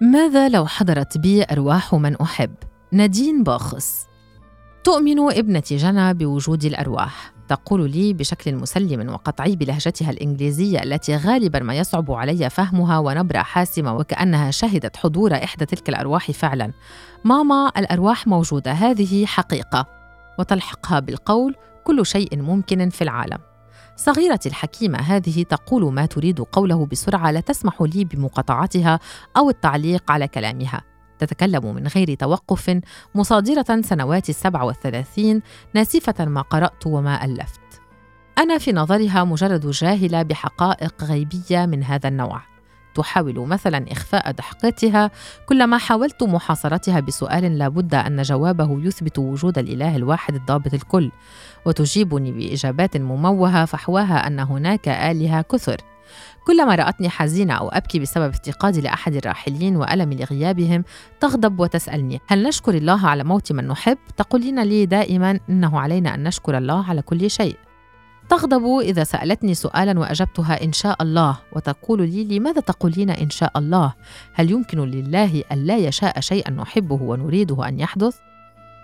[0.00, 2.54] ماذا لو حضرت بي أرواح من أحب؟
[2.92, 4.06] نادين باخص.
[4.84, 7.32] تؤمن ابنتي جنى بوجود الأرواح.
[7.48, 13.94] تقول لي بشكل مسلم وقطعي بلهجتها الإنجليزية التي غالبا ما يصعب علي فهمها ونبرة حاسمة
[13.96, 16.72] وكأنها شهدت حضور إحدى تلك الأرواح فعلا.
[17.24, 18.72] ماما الأرواح موجودة.
[18.72, 19.86] هذه حقيقة.
[20.38, 23.38] وتلحقها بالقول كل شيء ممكن في العالم.
[23.98, 29.00] صغيرتي الحكيمة هذه تقول ما تريد قوله بسرعة لا تسمح لي بمقاطعتها
[29.36, 30.82] أو التعليق على كلامها
[31.18, 32.80] تتكلم من غير توقف
[33.14, 35.42] مصادرة سنوات السبع والثلاثين
[35.74, 37.60] ناسفة ما قرأت وما ألفت.
[38.38, 42.42] أنا في نظرها مجرد جاهلة بحقائق غيبية من هذا النوع.
[42.98, 45.10] تحاول مثلا إخفاء ضحكتها
[45.46, 51.10] كلما حاولت محاصرتها بسؤال لا بد أن جوابه يثبت وجود الإله الواحد الضابط الكل
[51.66, 55.76] وتجيبني بإجابات مموهة فحواها أن هناك آلهة كثر
[56.46, 60.84] كلما رأتني حزينة أو أبكي بسبب افتقادي لأحد الراحلين وألمي لغيابهم
[61.20, 66.22] تغضب وتسألني هل نشكر الله على موت من نحب؟ تقولين لي دائما إنه علينا أن
[66.22, 67.56] نشكر الله على كل شيء
[68.28, 73.94] تغضب إذا سألتني سؤالا وأجبتها إن شاء الله وتقول لي لماذا تقولين إن شاء الله؟
[74.34, 78.16] هل يمكن لله أن لا يشاء شيئا نحبه ونريده أن يحدث؟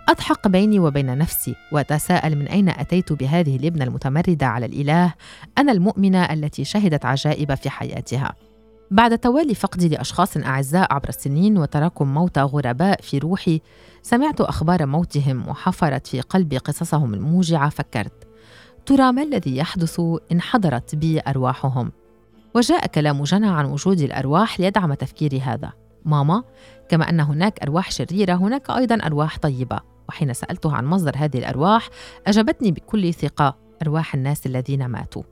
[0.08, 5.14] أضحك بيني وبين نفسي وأتساءل من أين أتيت بهذه الابنة المتمردة على الإله
[5.58, 8.34] أنا المؤمنة التي شهدت عجائب في حياتها
[8.90, 13.60] بعد توالي فقدي لأشخاص أعزاء عبر السنين وتراكم موتى غرباء في روحي
[14.02, 18.23] سمعت أخبار موتهم وحفرت في قلبي قصصهم الموجعة فكرت
[18.86, 20.00] ترى ما الذي يحدث
[20.32, 21.92] إن حضرت بي أرواحهم.
[22.54, 25.72] وجاء كلام جنى عن وجود الأرواح ليدعم تفكيري هذا.
[26.04, 26.42] ماما
[26.88, 29.80] كما أن هناك أرواح شريرة هناك أيضا أرواح طيبة.
[30.08, 31.88] وحين سألته عن مصدر هذه الأرواح
[32.26, 35.22] أجابتني بكل ثقة أرواح الناس الذين ماتوا.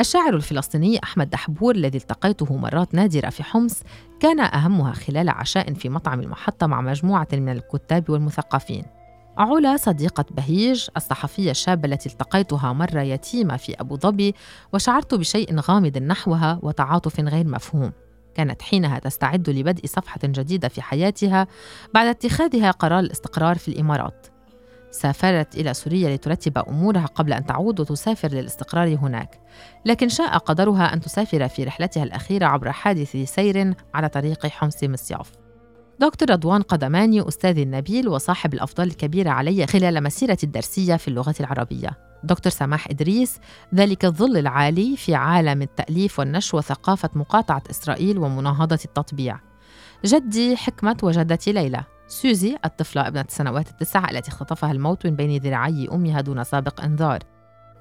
[0.00, 3.82] الشاعر الفلسطيني أحمد دحبور الذي التقيته مرات نادرة في حمص
[4.20, 8.84] كان أهمها خلال عشاء في مطعم المحطة مع مجموعة من الكتاب والمثقفين.
[9.38, 14.34] علا صديقة بهيج الصحفية الشابة التي التقيتها مرة يتيمة في أبو ظبي
[14.72, 17.92] وشعرت بشيء غامض نحوها وتعاطف غير مفهوم.
[18.34, 21.46] كانت حينها تستعد لبدء صفحة جديدة في حياتها
[21.94, 24.26] بعد اتخاذها قرار الاستقرار في الإمارات.
[24.90, 29.40] سافرت إلى سوريا لترتب أمورها قبل أن تعود وتسافر للاستقرار هناك.
[29.84, 35.43] لكن شاء قدرها أن تسافر في رحلتها الأخيرة عبر حادث سير على طريق حمص مصياف
[36.00, 41.98] دكتور رضوان قدماني أستاذي النبيل وصاحب الأفضال الكبيرة علي خلال مسيرتي الدرسية في اللغة العربية.
[42.24, 43.38] دكتور سماح إدريس
[43.74, 49.40] ذلك الظل العالي في عالم التأليف والنشر وثقافة مقاطعة إسرائيل ومناهضة التطبيع.
[50.04, 51.84] جدي حكمة وجدتي ليلى.
[52.06, 57.18] سوزي الطفلة ابنة السنوات التسع التي اختطفها الموت من بين ذراعي أمها دون سابق إنذار.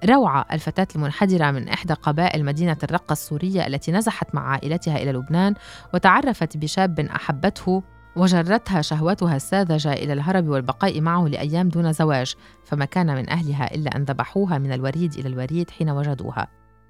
[0.05, 5.53] روعة الفتاة المنحدرة من إحدى قبائل مدينة الرقة السورية التي نزحت مع عائلتها إلى لبنان
[5.93, 7.83] وتعرفت بشاب أحبته
[8.15, 13.95] وجرتها شهوتها الساذجة إلى الهرب والبقاء معه لأيام دون زواج فما كان من أهلها إلا
[13.95, 16.47] أن ذبحوها من الوريد إلى الوريد حين وجدوها.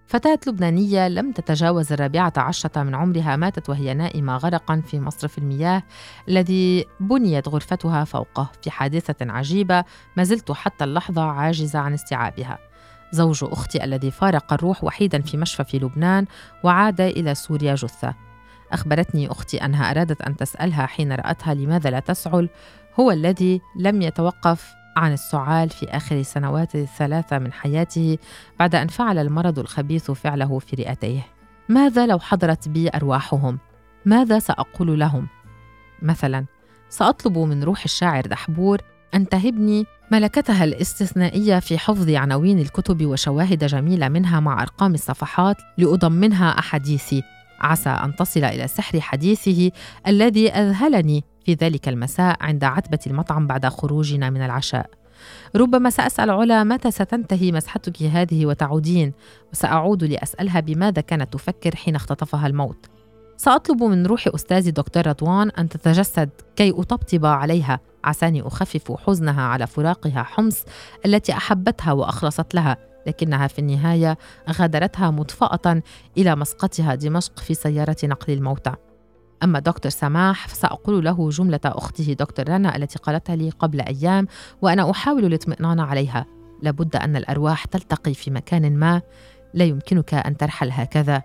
[0.08, 5.84] فتاة لبنانية لم تتجاوز الرابعة عشرة من عمرها ماتت وهي نائمة غرقا في مصرف المياه
[6.30, 8.52] الذي بنيت غرفتها فوقه.
[8.62, 9.84] في حادثة عجيبة
[10.18, 12.58] ما زلت حتى اللحظة عاجزة عن استيعابها.
[13.12, 16.26] زوج أختي الذي فارق الروح وحيدا في مشفى في لبنان
[16.64, 18.14] وعاد إلى سوريا جثة.
[18.74, 22.50] أخبرتني أختي أنها أرادت أن تسألها حين رأتها لماذا لا تسعل
[23.00, 28.18] هو الذي لم يتوقف عن السعال في آخر السنوات الثلاثة من حياته
[28.60, 31.26] بعد أن فعل المرض الخبيث فعله في رئتيه
[31.70, 33.60] ماذا لو حضرت بي أرواحهم؟
[34.06, 35.28] ماذا سأقول لهم؟
[36.02, 36.46] مثلا
[36.90, 38.82] سأطلب من روح الشاعر دحبور
[39.16, 46.60] أن تهبني ملكتها الاستثنائية في حفظ عناوين الكتب وشواهد جميلة منها مع أرقام الصفحات لأضمنها
[46.60, 47.24] أحاديثي
[47.64, 49.72] عسى أن تصل إلى سحر حديثه
[50.08, 54.90] الذي أذهلني في ذلك المساء عند عتبة المطعم بعد خروجنا من العشاء.
[55.56, 59.14] ربما سأسأل علا متى ستنتهي مسحتك هذه وتعودين
[59.54, 62.86] وسأعود لأسألها بماذا كانت تفكر حين اختطفها الموت.
[63.38, 67.80] سأطلب من روح استاذي دكتور رضوان أن تتجسد كي أطبطب عليها.
[68.04, 70.66] عساني أخفف حزنها على فراقها حمص
[71.06, 72.93] التي أحبتها وأخلصت لها.
[73.08, 74.18] لكنها في النهاية
[74.50, 75.82] غادرتها مطفاه
[76.18, 78.74] إلى مسقطها دمشق في سيارة نقل الموتى.
[79.44, 84.28] أما دكتور سماح فسأقول له جملة أخته دكتور رنا التي قالتها لي قبل أيام
[84.62, 86.26] وأنا أحاول الاطمئنان عليها.
[86.62, 89.02] لابد أن الأرواح تلتقي في مكان ما
[89.54, 91.22] لا يمكنك أن ترحل هكذا.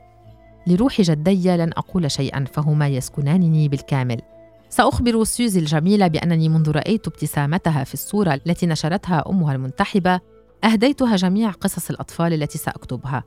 [0.67, 4.21] لروح جدي لن أقول شيئا فهما يسكنانني بالكامل.
[4.71, 10.21] سأخبر سيوزي الجميلة بأنني منذ رأيت ابتسامتها في الصورة التي نشرتها أمها المنتحبة
[10.65, 13.25] أهديتها جميع قصص الأطفال التي سأكتبها.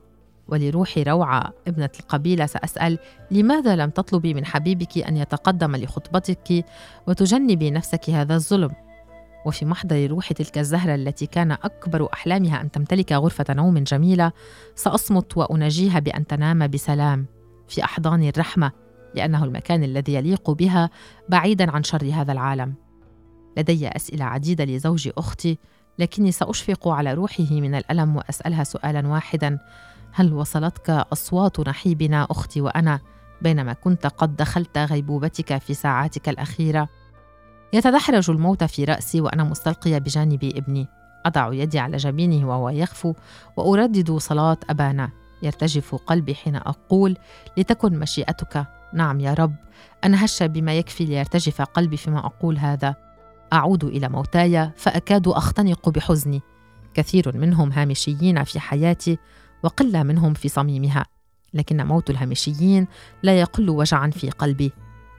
[0.48, 2.98] ولروح روعة ابنة القبيلة سأسأل
[3.30, 6.64] لماذا لم تطلبي من حبيبك أن يتقدم لخطبتك
[7.06, 8.70] وتجنبي نفسك هذا الظلم؟
[9.46, 14.32] وفي محضر روح تلك الزهرة التي كان أكبر أحلامها أن تمتلك غرفة نوم جميلة
[14.74, 17.26] سأصمت وأناجيها بأن تنام بسلام
[17.68, 18.72] في أحضان الرحمة
[19.14, 20.90] لأنه المكان الذي يليق بها
[21.28, 22.74] بعيدا عن شر هذا العالم.
[23.56, 25.58] لدي أسئلة عديدة لزوج أختي
[25.98, 29.58] لكني سأشفق على روحه من الألم وأسألها سؤالا واحدا.
[30.12, 33.00] هل وصلتك أصوات نحيبنا أختي وأنا
[33.42, 36.88] بينما كنت قد دخلت غيبوبتك في ساعاتك الأخيرة؟
[37.72, 40.88] يتدحرج الموت في رأسي وأنا مستلقية بجانب ابني.
[41.26, 43.14] أضع يدي على جبينه وهو يخفو
[43.56, 45.10] وأردد صلاة أبانا.
[45.42, 47.16] يرتجف قلبي حين أقول
[47.56, 48.66] لتكن مشيئتك.
[48.94, 49.54] نعم يا رب.
[50.04, 52.94] أنا هش بما يكفي ليرتجف قلبي فيما أقول هذا.
[53.52, 56.42] أعود إلى موتاي فأكاد أختنق بحزني.
[56.94, 59.18] كثير منهم هامشيين في حياتي
[59.62, 61.06] وقلة منهم في صميمها
[61.54, 62.86] لكن موت الهامشيين
[63.22, 64.72] لا يقل وجعا في قلبي.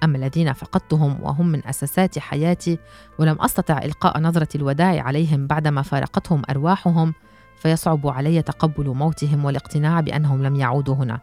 [0.03, 2.79] أما الذين فقدتهم وهم من أساسات حياتي
[3.19, 7.13] ولم أستطع إلقاء نظرة الوداع عليهم بعدما فارقتهم أرواحهم
[7.57, 11.19] فيصعب علي تقبل موتهم والاقتناع بأنهم لم يعودوا هنا.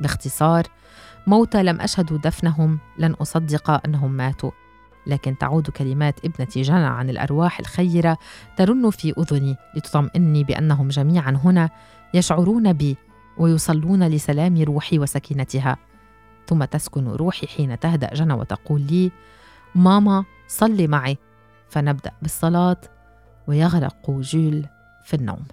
[0.00, 0.62] باختصار
[1.26, 4.50] موتى لم أشهد دفنهم لن أصدق أنهم ماتوا.
[5.06, 8.18] لكن تعود كلمات ابنتي جنى عن الأرواح الخيرة
[8.56, 11.70] ترن في أذني لتطمئني بأنهم جميعا هنا
[12.14, 12.96] يشعرون بي
[13.38, 15.76] ويصلون لسلام روحي وسكينتها.
[16.46, 19.10] ثم تسكن روحي حين تهدأ جنى وتقول لي
[19.74, 21.18] ماما صلي معي.
[21.68, 22.80] فنبدأ بالصلاة
[23.48, 24.66] ويغرق جول
[25.04, 25.44] في النوم.